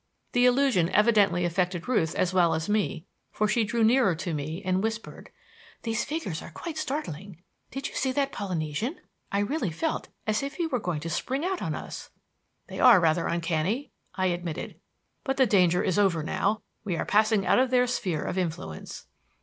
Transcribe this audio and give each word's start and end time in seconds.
The 0.31 0.47
illusion 0.47 0.89
evidently 0.89 1.45
affected 1.45 1.87
Ruth 1.87 2.15
as 2.15 2.33
well 2.33 2.55
as 2.55 2.67
me, 2.67 3.05
for 3.29 3.47
she 3.47 3.63
drew 3.63 3.83
nearer 3.83 4.15
to 4.15 4.33
me 4.33 4.63
and 4.65 4.81
whispered: 4.81 5.29
"These 5.83 6.05
figures 6.05 6.41
are 6.41 6.49
quite 6.49 6.79
startling. 6.79 7.43
Did 7.69 7.87
you 7.87 7.93
see 7.93 8.11
that 8.13 8.31
Polynesian? 8.31 8.99
I 9.31 9.41
really 9.41 9.69
felt 9.69 10.07
as 10.25 10.41
if 10.41 10.55
he 10.55 10.65
were 10.65 10.79
going 10.79 11.01
to 11.01 11.09
spring 11.11 11.45
out 11.45 11.61
on 11.61 11.75
us." 11.75 12.09
"They 12.65 12.79
are 12.79 12.99
rather 12.99 13.27
uncanny," 13.27 13.91
I 14.15 14.25
admitted, 14.33 14.79
"but 15.23 15.37
the 15.37 15.45
danger 15.45 15.83
is 15.83 15.99
over 15.99 16.23
now. 16.23 16.63
We 16.83 16.97
are 16.97 17.05
passing 17.05 17.45
out 17.45 17.59
of 17.59 17.69
their 17.69 17.85
sphere 17.85 18.23
of 18.23 18.39
influence." 18.39 19.05